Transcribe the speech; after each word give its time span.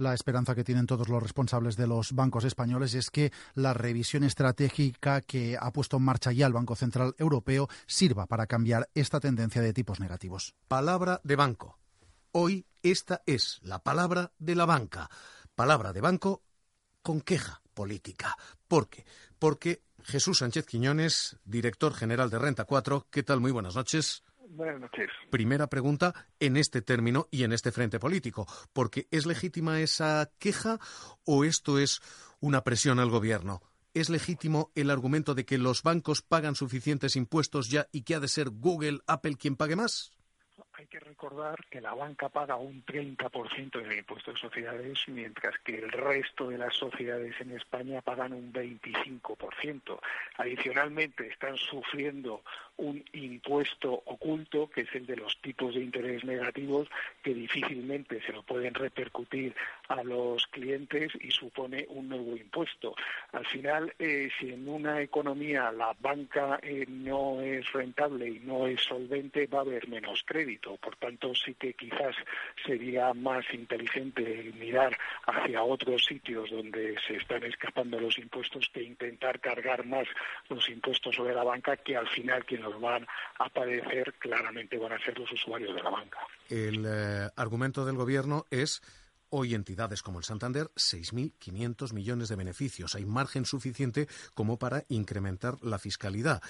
La 0.00 0.14
esperanza 0.14 0.54
que 0.54 0.64
tienen 0.64 0.86
todos 0.86 1.10
los 1.10 1.22
responsables 1.22 1.76
de 1.76 1.86
los 1.86 2.14
bancos 2.14 2.44
españoles 2.44 2.94
es 2.94 3.10
que 3.10 3.32
la 3.52 3.74
revisión 3.74 4.24
estratégica 4.24 5.20
que 5.20 5.58
ha 5.60 5.70
puesto 5.72 5.98
en 5.98 6.04
marcha 6.04 6.32
ya 6.32 6.46
el 6.46 6.54
Banco 6.54 6.74
Central 6.74 7.14
Europeo 7.18 7.68
sirva 7.86 8.24
para 8.24 8.46
cambiar 8.46 8.88
esta 8.94 9.20
tendencia 9.20 9.60
de 9.60 9.74
tipos 9.74 10.00
negativos. 10.00 10.54
Palabra 10.68 11.20
de 11.22 11.36
banco. 11.36 11.78
Hoy 12.32 12.64
esta 12.82 13.20
es 13.26 13.60
la 13.62 13.80
palabra 13.80 14.32
de 14.38 14.54
la 14.54 14.64
banca. 14.64 15.10
Palabra 15.54 15.92
de 15.92 16.00
banco 16.00 16.44
con 17.02 17.20
queja 17.20 17.60
política. 17.74 18.38
¿Por 18.68 18.88
qué? 18.88 19.04
Porque 19.38 19.82
Jesús 20.02 20.38
Sánchez 20.38 20.64
Quiñones, 20.64 21.36
director 21.44 21.92
general 21.92 22.30
de 22.30 22.38
Renta 22.38 22.64
4, 22.64 23.08
¿qué 23.10 23.22
tal? 23.22 23.40
Muy 23.40 23.52
buenas 23.52 23.76
noches. 23.76 24.24
Buenas 24.52 24.80
noches. 24.80 25.08
Primera 25.30 25.68
pregunta 25.68 26.12
en 26.40 26.56
este 26.56 26.82
término 26.82 27.28
y 27.30 27.44
en 27.44 27.52
este 27.52 27.70
frente 27.70 28.00
político, 28.00 28.46
porque 28.72 29.06
¿es 29.12 29.24
legítima 29.24 29.80
esa 29.80 30.28
queja 30.40 30.80
o 31.24 31.44
esto 31.44 31.78
es 31.78 32.00
una 32.40 32.64
presión 32.64 32.98
al 32.98 33.10
gobierno? 33.10 33.62
¿Es 33.94 34.10
legítimo 34.10 34.72
el 34.74 34.90
argumento 34.90 35.34
de 35.34 35.44
que 35.44 35.56
los 35.56 35.84
bancos 35.84 36.22
pagan 36.22 36.56
suficientes 36.56 37.14
impuestos 37.14 37.70
ya 37.70 37.86
y 37.92 38.02
que 38.02 38.16
ha 38.16 38.20
de 38.20 38.26
ser 38.26 38.50
Google, 38.50 39.00
Apple 39.06 39.36
quien 39.36 39.54
pague 39.54 39.76
más? 39.76 40.12
hay 40.80 40.86
que 40.86 41.00
recordar 41.00 41.62
que 41.70 41.82
la 41.82 41.92
banca 41.92 42.30
paga 42.30 42.56
un 42.56 42.82
30% 42.86 43.82
del 43.82 43.98
impuesto 43.98 44.32
de 44.32 44.38
sociedades, 44.38 44.98
mientras 45.08 45.54
que 45.58 45.78
el 45.78 45.92
resto 45.92 46.48
de 46.48 46.56
las 46.56 46.74
sociedades 46.74 47.38
en 47.38 47.50
España 47.50 48.00
pagan 48.00 48.32
un 48.32 48.50
25%. 48.50 50.00
Adicionalmente, 50.38 51.28
están 51.28 51.58
sufriendo 51.58 52.42
un 52.80 53.04
impuesto 53.12 54.02
oculto, 54.06 54.68
que 54.68 54.82
es 54.82 54.94
el 54.94 55.06
de 55.06 55.16
los 55.16 55.40
tipos 55.40 55.74
de 55.74 55.80
interés 55.80 56.24
negativos, 56.24 56.88
que 57.22 57.34
difícilmente 57.34 58.20
se 58.22 58.32
lo 58.32 58.42
pueden 58.42 58.74
repercutir 58.74 59.54
a 59.88 60.02
los 60.02 60.46
clientes 60.48 61.12
y 61.20 61.30
supone 61.30 61.86
un 61.88 62.08
nuevo 62.08 62.36
impuesto. 62.36 62.94
Al 63.32 63.46
final, 63.46 63.94
eh, 63.98 64.28
si 64.38 64.50
en 64.52 64.68
una 64.68 65.00
economía 65.00 65.70
la 65.72 65.94
banca 66.00 66.58
eh, 66.62 66.86
no 66.88 67.40
es 67.40 67.70
rentable 67.72 68.28
y 68.28 68.40
no 68.40 68.66
es 68.66 68.80
solvente, 68.82 69.46
va 69.46 69.58
a 69.58 69.62
haber 69.62 69.88
menos 69.88 70.22
crédito 70.24 70.76
por 70.80 70.96
tanto, 70.96 71.34
sí 71.34 71.54
que 71.54 71.74
quizás 71.74 72.16
sería 72.64 73.12
más 73.14 73.44
inteligente 73.52 74.52
mirar 74.58 74.96
hacia 75.26 75.62
otros 75.62 76.04
sitios 76.04 76.50
donde 76.50 76.96
se 77.06 77.16
están 77.16 77.44
escapando 77.44 78.00
los 78.00 78.18
impuestos 78.18 78.68
que 78.72 78.82
intentar 78.82 79.40
cargar 79.40 79.84
más 79.84 80.06
los 80.48 80.68
impuestos 80.68 81.14
sobre 81.14 81.34
la 81.34 81.44
banca, 81.44 81.76
que 81.76 81.96
al 81.96 82.08
final 82.08 82.44
quienes 82.44 82.66
los 82.66 82.69
van 82.78 83.06
a 83.38 83.48
padecer 83.48 84.14
claramente 84.18 84.78
van 84.78 84.92
a 84.92 84.98
ser 84.98 85.18
los 85.18 85.30
usuarios 85.32 85.74
de 85.74 85.82
la 85.82 85.90
banca. 85.90 86.18
El 86.48 86.84
eh, 86.86 87.28
argumento 87.36 87.84
del 87.84 87.96
Gobierno 87.96 88.44
es 88.50 88.82
Hoy 89.32 89.54
entidades 89.54 90.02
como 90.02 90.18
el 90.18 90.24
Santander, 90.24 90.72
6.500 90.74 91.92
millones 91.92 92.28
de 92.28 92.34
beneficios. 92.34 92.96
Hay 92.96 93.06
margen 93.06 93.44
suficiente 93.44 94.08
como 94.34 94.58
para 94.58 94.82
incrementar 94.88 95.62
la 95.62 95.78
fiscalidad. 95.78 96.42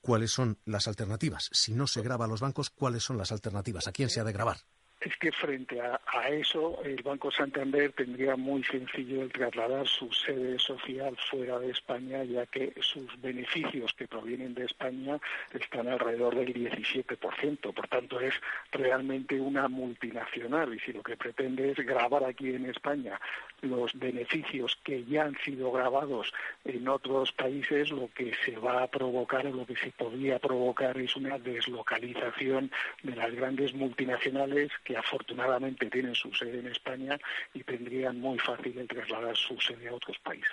¿Cuáles 0.00 0.30
son 0.30 0.56
las 0.64 0.86
alternativas? 0.86 1.50
Si 1.52 1.74
no 1.74 1.88
se 1.88 2.02
graba 2.02 2.26
a 2.26 2.28
los 2.28 2.40
bancos, 2.40 2.70
¿cuáles 2.70 3.02
son 3.02 3.18
las 3.18 3.32
alternativas? 3.32 3.88
¿A 3.88 3.92
quién 3.92 4.10
se 4.10 4.20
ha 4.20 4.24
de 4.24 4.32
grabar? 4.32 4.58
Es 5.00 5.16
que 5.16 5.32
frente 5.32 5.80
a, 5.80 5.98
eso 6.28 6.82
el 6.84 7.02
Banco 7.02 7.30
Santander 7.30 7.92
tendría 7.92 8.36
muy 8.36 8.62
sencillo 8.64 9.22
el 9.22 9.32
trasladar 9.32 9.88
su 9.88 10.12
sede 10.12 10.58
social 10.58 11.16
fuera 11.30 11.58
de 11.58 11.70
España, 11.70 12.22
ya 12.24 12.44
que 12.46 12.74
sus 12.80 13.20
beneficios 13.20 13.94
que 13.94 14.06
provienen 14.06 14.54
de 14.54 14.66
España 14.66 15.18
están 15.52 15.88
alrededor 15.88 16.36
del 16.36 16.52
17%. 16.52 17.72
Por 17.72 17.88
tanto, 17.88 18.20
es 18.20 18.34
realmente 18.72 19.40
una 19.40 19.68
multinacional 19.68 20.74
y 20.74 20.80
si 20.80 20.92
lo 20.92 21.02
que 21.02 21.16
pretende 21.16 21.70
es 21.70 21.78
grabar 21.78 22.24
aquí 22.24 22.54
en 22.54 22.66
España 22.66 23.18
los 23.62 23.98
beneficios 23.98 24.78
que 24.84 25.04
ya 25.04 25.24
han 25.24 25.36
sido 25.38 25.70
grabados 25.72 26.32
en 26.64 26.88
otros 26.88 27.32
países, 27.32 27.90
lo 27.90 28.08
que 28.14 28.32
se 28.44 28.56
va 28.56 28.82
a 28.82 28.86
provocar 28.86 29.46
o 29.46 29.50
lo 29.50 29.66
que 29.66 29.76
se 29.76 29.90
podría 29.90 30.38
provocar 30.38 30.96
es 30.98 31.16
una 31.16 31.38
deslocalización 31.38 32.70
de 33.02 33.16
las 33.16 33.34
grandes 33.34 33.74
multinacionales 33.74 34.70
que 34.84 34.89
afortunadamente 34.96 35.90
tienen 35.90 36.14
su 36.14 36.32
sede 36.32 36.60
en 36.60 36.68
España 36.68 37.18
y 37.54 37.62
tendrían 37.62 38.20
muy 38.20 38.38
fácil 38.38 38.78
el 38.78 38.88
trasladar 38.88 39.36
su 39.36 39.58
sede 39.60 39.88
a 39.88 39.94
otros 39.94 40.18
países. 40.18 40.50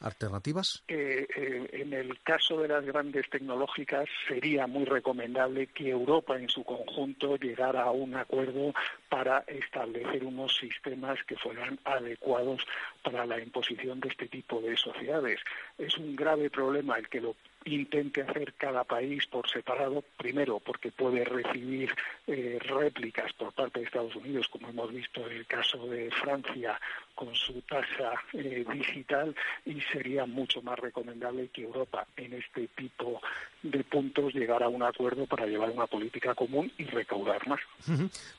¿Alternativas? 0.00 0.82
Eh, 0.88 1.26
eh, 1.36 1.68
en 1.72 1.92
el 1.92 2.20
caso 2.22 2.60
de 2.60 2.68
las 2.68 2.84
grandes 2.84 3.28
tecnológicas 3.30 4.08
sería 4.28 4.66
muy 4.66 4.84
recomendable 4.84 5.68
que 5.68 5.90
Europa 5.90 6.36
en 6.36 6.48
su 6.48 6.64
conjunto 6.64 7.36
llegara 7.36 7.82
a 7.82 7.90
un 7.90 8.14
acuerdo 8.16 8.72
para 9.08 9.44
establecer 9.46 10.24
unos 10.24 10.56
sistemas 10.56 11.18
que 11.24 11.36
fueran 11.36 11.78
adecuados 11.84 12.62
para 13.02 13.26
la 13.26 13.40
imposición 13.40 14.00
de 14.00 14.08
este 14.08 14.28
tipo 14.28 14.60
de 14.60 14.76
sociedades. 14.76 15.40
Es 15.78 15.96
un 15.98 16.16
grave 16.16 16.50
problema 16.50 16.98
el 16.98 17.08
que 17.08 17.20
lo 17.20 17.36
intente 17.64 18.22
hacer 18.22 18.54
cada 18.54 18.84
país 18.84 19.26
por 19.26 19.48
separado, 19.48 20.02
primero 20.16 20.60
porque 20.60 20.92
puede 20.92 21.24
recibir 21.24 21.94
eh, 22.26 22.58
réplicas 22.60 23.32
por 23.34 23.52
parte 23.52 23.80
de 23.80 23.86
Estados 23.86 24.14
Unidos, 24.16 24.48
como 24.48 24.68
hemos 24.68 24.92
visto 24.92 25.26
en 25.28 25.36
el 25.38 25.46
caso 25.46 25.86
de 25.86 26.10
Francia 26.10 26.80
con 27.14 27.34
su 27.34 27.62
tasa 27.62 28.12
eh, 28.32 28.64
digital, 28.72 29.34
y 29.64 29.80
sería 29.92 30.26
mucho 30.26 30.60
más 30.62 30.78
recomendable 30.78 31.48
que 31.48 31.62
Europa 31.62 32.06
en 32.16 32.34
este 32.34 32.68
tipo 32.68 33.20
de 33.62 33.84
puntos 33.84 34.34
llegara 34.34 34.66
a 34.66 34.68
un 34.68 34.82
acuerdo 34.82 35.26
para 35.26 35.46
llevar 35.46 35.70
una 35.70 35.86
política 35.86 36.34
común 36.34 36.70
y 36.76 36.84
recaudar 36.84 37.46
más. 37.46 37.60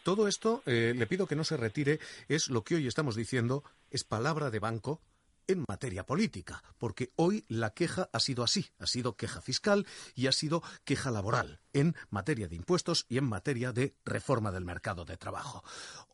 Todo 0.03 0.27
esto, 0.27 0.61
eh, 0.65 0.93
le 0.95 1.07
pido 1.07 1.27
que 1.27 1.35
no 1.35 1.43
se 1.43 1.57
retire, 1.57 1.99
es 2.27 2.49
lo 2.49 2.63
que 2.63 2.75
hoy 2.75 2.87
estamos 2.87 3.15
diciendo, 3.15 3.63
es 3.91 4.03
palabra 4.03 4.49
de 4.49 4.59
banco 4.59 5.01
en 5.47 5.65
materia 5.67 6.05
política, 6.05 6.63
porque 6.77 7.11
hoy 7.15 7.45
la 7.47 7.71
queja 7.71 8.09
ha 8.11 8.19
sido 8.19 8.43
así, 8.43 8.71
ha 8.79 8.87
sido 8.87 9.15
queja 9.15 9.41
fiscal 9.41 9.85
y 10.13 10.27
ha 10.27 10.31
sido 10.31 10.63
queja 10.83 11.11
laboral 11.11 11.61
en 11.73 11.95
materia 12.09 12.47
de 12.47 12.55
impuestos 12.55 13.05
y 13.09 13.17
en 13.17 13.25
materia 13.25 13.71
de 13.71 13.95
reforma 14.05 14.51
del 14.51 14.65
mercado 14.65 15.05
de 15.05 15.17
trabajo. 15.17 15.63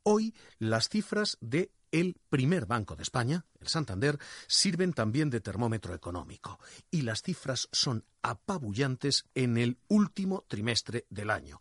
Hoy 0.03 0.33
las 0.59 0.89
cifras 0.89 1.37
de 1.41 1.71
el 1.91 2.15
primer 2.29 2.65
banco 2.65 2.95
de 2.95 3.03
España, 3.03 3.45
el 3.59 3.67
Santander, 3.67 4.17
sirven 4.47 4.93
también 4.93 5.29
de 5.29 5.41
termómetro 5.41 5.93
económico 5.93 6.59
y 6.89 7.01
las 7.01 7.21
cifras 7.21 7.67
son 7.71 8.05
apabullantes 8.21 9.25
en 9.35 9.57
el 9.57 9.77
último 9.89 10.45
trimestre 10.47 11.05
del 11.09 11.29
año. 11.29 11.59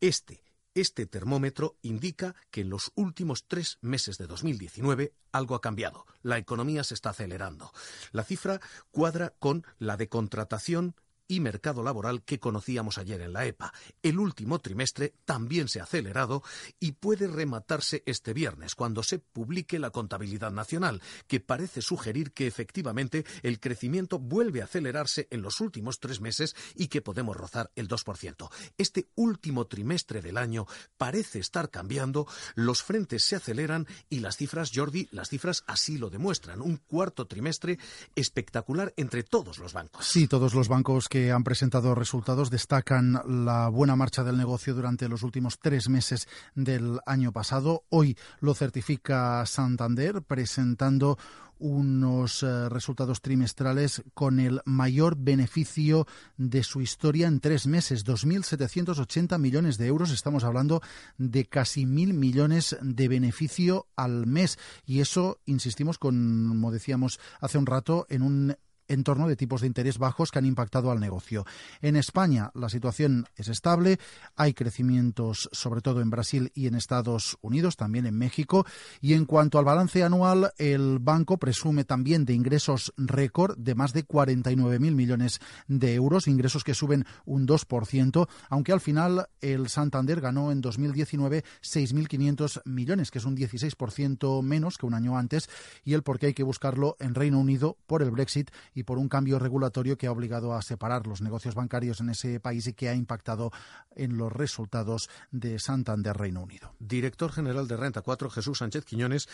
Este 0.00 0.42
este 0.74 1.06
termómetro 1.06 1.76
indica 1.82 2.34
que 2.50 2.62
en 2.62 2.70
los 2.70 2.92
últimos 2.94 3.46
tres 3.46 3.78
meses 3.80 4.18
de 4.18 4.26
2019 4.26 5.12
algo 5.32 5.54
ha 5.54 5.60
cambiado. 5.60 6.06
La 6.22 6.38
economía 6.38 6.84
se 6.84 6.94
está 6.94 7.10
acelerando. 7.10 7.72
La 8.12 8.24
cifra 8.24 8.60
cuadra 8.90 9.34
con 9.38 9.66
la 9.78 9.96
de 9.96 10.08
contratación 10.08 10.94
y 11.28 11.40
mercado 11.40 11.82
laboral 11.82 12.22
que 12.22 12.38
conocíamos 12.38 12.98
ayer 12.98 13.20
en 13.20 13.32
la 13.32 13.46
EPA. 13.46 13.72
El 14.02 14.18
último 14.18 14.58
trimestre 14.60 15.14
también 15.24 15.68
se 15.68 15.80
ha 15.80 15.84
acelerado 15.84 16.42
y 16.80 16.92
puede 16.92 17.26
rematarse 17.26 18.02
este 18.06 18.32
viernes 18.32 18.74
cuando 18.74 19.02
se 19.02 19.18
publique 19.18 19.78
la 19.78 19.90
contabilidad 19.90 20.50
nacional, 20.50 21.00
que 21.26 21.40
parece 21.40 21.82
sugerir 21.82 22.32
que 22.32 22.46
efectivamente 22.46 23.24
el 23.42 23.60
crecimiento 23.60 24.18
vuelve 24.18 24.60
a 24.60 24.64
acelerarse 24.64 25.28
en 25.30 25.42
los 25.42 25.60
últimos 25.60 26.00
tres 26.00 26.20
meses 26.20 26.54
y 26.74 26.88
que 26.88 27.02
podemos 27.02 27.36
rozar 27.36 27.70
el 27.76 27.88
2%. 27.88 28.50
Este 28.78 29.08
último 29.14 29.66
trimestre 29.66 30.20
del 30.20 30.36
año 30.36 30.66
parece 30.96 31.38
estar 31.38 31.70
cambiando, 31.70 32.26
los 32.54 32.82
frentes 32.82 33.24
se 33.24 33.36
aceleran 33.36 33.86
y 34.08 34.20
las 34.20 34.36
cifras, 34.36 34.70
Jordi, 34.74 35.08
las 35.10 35.28
cifras 35.28 35.64
así 35.66 35.98
lo 35.98 36.10
demuestran. 36.10 36.60
Un 36.60 36.76
cuarto 36.76 37.26
trimestre 37.26 37.78
espectacular 38.14 38.92
entre 38.96 39.22
todos 39.22 39.58
los 39.58 39.72
bancos. 39.72 40.06
Sí, 40.06 40.26
todos 40.26 40.54
los 40.54 40.68
bancos 40.68 41.08
que 41.08 41.21
han 41.30 41.44
presentado 41.44 41.94
resultados 41.94 42.50
destacan 42.50 43.20
la 43.44 43.68
buena 43.68 43.96
marcha 43.96 44.24
del 44.24 44.36
negocio 44.36 44.74
durante 44.74 45.08
los 45.08 45.22
últimos 45.22 45.58
tres 45.58 45.88
meses 45.88 46.26
del 46.54 46.98
año 47.06 47.32
pasado. 47.32 47.84
Hoy 47.90 48.16
lo 48.40 48.54
certifica 48.54 49.44
Santander 49.46 50.22
presentando 50.22 51.18
unos 51.62 52.42
eh, 52.42 52.68
resultados 52.68 53.22
trimestrales 53.22 54.02
con 54.14 54.40
el 54.40 54.60
mayor 54.64 55.16
beneficio 55.16 56.06
de 56.36 56.64
su 56.64 56.80
historia 56.80 57.28
en 57.28 57.38
tres 57.38 57.66
meses, 57.68 58.04
2.780 58.04 59.38
millones 59.38 59.78
de 59.78 59.86
euros. 59.86 60.10
Estamos 60.10 60.42
hablando 60.42 60.82
de 61.18 61.44
casi 61.44 61.86
mil 61.86 62.14
millones 62.14 62.76
de 62.82 63.06
beneficio 63.06 63.86
al 63.94 64.26
mes. 64.26 64.58
Y 64.84 65.00
eso, 65.00 65.38
insistimos, 65.46 65.98
como 65.98 66.72
decíamos 66.72 67.20
hace 67.40 67.58
un 67.58 67.66
rato, 67.66 68.06
en 68.08 68.22
un 68.22 68.56
entorno 68.92 69.28
de 69.28 69.36
tipos 69.36 69.60
de 69.60 69.66
interés 69.66 69.98
bajos 69.98 70.30
que 70.30 70.38
han 70.38 70.46
impactado 70.46 70.90
al 70.90 71.00
negocio. 71.00 71.44
En 71.80 71.96
España 71.96 72.50
la 72.54 72.68
situación 72.68 73.26
es 73.36 73.48
estable, 73.48 73.98
hay 74.36 74.54
crecimientos 74.54 75.48
sobre 75.52 75.80
todo 75.80 76.00
en 76.00 76.10
Brasil 76.10 76.50
y 76.54 76.66
en 76.66 76.74
Estados 76.74 77.36
Unidos, 77.40 77.76
también 77.76 78.06
en 78.06 78.16
México, 78.16 78.66
y 79.00 79.14
en 79.14 79.24
cuanto 79.24 79.58
al 79.58 79.64
balance 79.64 80.02
anual, 80.02 80.52
el 80.58 80.98
banco 80.98 81.38
presume 81.38 81.84
también 81.84 82.24
de 82.24 82.34
ingresos 82.34 82.92
récord 82.96 83.56
de 83.58 83.74
más 83.74 83.92
de 83.92 84.06
49.000 84.06 84.78
millones 84.94 85.40
de 85.68 85.94
euros, 85.94 86.28
ingresos 86.28 86.64
que 86.64 86.74
suben 86.74 87.04
un 87.24 87.46
2%, 87.46 88.28
aunque 88.48 88.72
al 88.72 88.80
final 88.80 89.26
el 89.40 89.68
Santander 89.68 90.20
ganó 90.20 90.52
en 90.52 90.60
2019 90.60 91.44
6.500 91.62 92.62
millones, 92.64 93.10
que 93.10 93.18
es 93.18 93.24
un 93.24 93.36
16% 93.36 94.42
menos 94.42 94.78
que 94.78 94.86
un 94.86 94.94
año 94.94 95.16
antes, 95.16 95.48
y 95.84 95.94
el 95.94 96.02
por 96.02 96.18
qué 96.18 96.26
hay 96.26 96.34
que 96.34 96.42
buscarlo 96.42 96.96
en 97.00 97.14
Reino 97.14 97.38
Unido 97.38 97.76
por 97.86 98.02
el 98.02 98.10
Brexit 98.10 98.50
y 98.74 98.81
por 98.84 98.98
un 98.98 99.08
cambio 99.08 99.38
regulatorio 99.38 99.96
que 99.96 100.06
ha 100.06 100.12
obligado 100.12 100.54
a 100.54 100.62
separar 100.62 101.06
los 101.06 101.20
negocios 101.20 101.54
bancarios 101.54 102.00
en 102.00 102.10
ese 102.10 102.40
país 102.40 102.66
y 102.66 102.74
que 102.74 102.88
ha 102.88 102.94
impactado 102.94 103.50
en 103.94 104.16
los 104.16 104.32
resultados 104.32 105.08
de 105.30 105.58
Santander 105.58 106.16
Reino 106.16 106.42
Unido. 106.42 106.74
Director 106.78 107.32
General 107.32 107.66
de 107.68 107.76
Renta 107.76 108.02
4, 108.02 108.30
Jesús 108.30 108.58
Sánchez 108.58 108.84
Quiñones, 108.84 109.28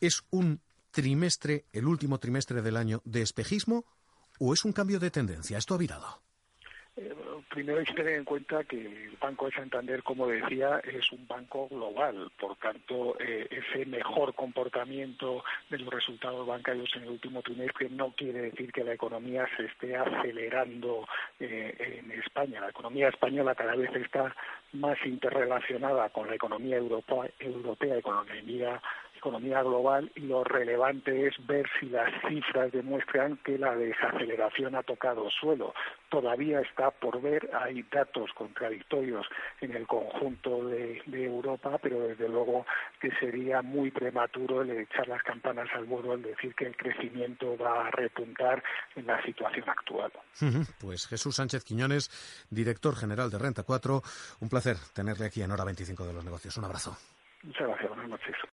¿es 0.00 0.22
un 0.30 0.60
trimestre, 0.90 1.66
el 1.72 1.86
último 1.86 2.18
trimestre 2.18 2.62
del 2.62 2.76
año, 2.76 3.02
de 3.04 3.22
espejismo 3.22 3.84
o 4.38 4.54
es 4.54 4.64
un 4.64 4.72
cambio 4.72 4.98
de 4.98 5.10
tendencia? 5.10 5.58
¿Esto 5.58 5.74
ha 5.74 5.78
virado? 5.78 6.22
Eh, 7.02 7.14
primero 7.48 7.78
hay 7.78 7.86
que 7.86 7.94
tener 7.94 8.14
en 8.14 8.24
cuenta 8.24 8.62
que 8.64 8.76
el 8.76 9.16
Banco 9.18 9.46
de 9.46 9.52
Santander, 9.52 10.02
como 10.02 10.26
decía, 10.26 10.80
es 10.84 11.10
un 11.12 11.26
banco 11.26 11.66
global. 11.68 12.30
Por 12.38 12.56
tanto, 12.56 13.16
eh, 13.18 13.48
ese 13.50 13.86
mejor 13.86 14.34
comportamiento 14.34 15.42
de 15.70 15.78
los 15.78 15.94
resultados 15.94 16.46
bancarios 16.46 16.90
en 16.96 17.04
el 17.04 17.10
último 17.10 17.40
trimestre 17.40 17.88
no 17.88 18.12
quiere 18.12 18.42
decir 18.42 18.70
que 18.70 18.84
la 18.84 18.92
economía 18.92 19.48
se 19.56 19.64
esté 19.64 19.96
acelerando 19.96 21.06
eh, 21.38 22.02
en 22.02 22.12
España. 22.12 22.60
La 22.60 22.68
economía 22.68 23.08
española 23.08 23.54
cada 23.54 23.76
vez 23.76 23.90
está 23.94 24.34
más 24.74 24.98
interrelacionada 25.06 26.10
con 26.10 26.28
la 26.28 26.34
economía 26.34 26.76
europea, 26.76 27.30
europea 27.38 27.98
y 27.98 28.02
con 28.02 28.16
la 28.16 28.22
economía 28.22 28.82
economía 29.20 29.62
global 29.62 30.10
y 30.16 30.20
lo 30.20 30.42
relevante 30.44 31.26
es 31.26 31.34
ver 31.46 31.68
si 31.78 31.86
las 31.86 32.10
cifras 32.26 32.72
demuestran 32.72 33.36
que 33.44 33.58
la 33.58 33.76
desaceleración 33.76 34.74
ha 34.74 34.82
tocado 34.82 35.30
suelo. 35.30 35.74
Todavía 36.08 36.60
está 36.60 36.90
por 36.90 37.20
ver, 37.20 37.50
hay 37.54 37.82
datos 37.92 38.30
contradictorios 38.34 39.26
en 39.60 39.76
el 39.76 39.86
conjunto 39.86 40.64
de, 40.66 41.02
Europa, 41.06 41.78
pero 41.82 42.00
desde 42.00 42.28
luego 42.28 42.64
que 42.98 43.10
sería 43.16 43.62
muy 43.62 43.90
prematuro 43.90 44.62
el 44.62 44.70
echar 44.70 45.06
las 45.06 45.22
campanas 45.22 45.68
al 45.74 45.84
vuelo 45.84 46.12
al 46.12 46.22
decir 46.22 46.54
que 46.54 46.64
el 46.66 46.76
crecimiento 46.76 47.56
va 47.58 47.86
a 47.86 47.90
repuntar 47.90 48.62
en 48.96 49.06
la 49.06 49.22
situación 49.22 49.68
actual. 49.68 50.10
Pues 50.80 51.06
Jesús 51.06 51.36
Sánchez 51.36 51.64
Quiñones, 51.64 52.46
director 52.50 52.96
general 52.96 53.30
de 53.30 53.38
Renta 53.38 53.62
4, 53.62 54.02
un 54.40 54.48
placer 54.48 54.76
tenerle 54.94 55.26
aquí 55.26 55.42
en 55.42 55.50
Hora 55.50 55.64
25 55.64 56.06
de 56.06 56.12
los 56.14 56.24
Negocios. 56.24 56.56
Un 56.56 56.64
abrazo. 56.64 56.96
Muchas 57.42 57.68
gracias, 57.68 57.88
buenas 57.88 58.08
noches. 58.08 58.36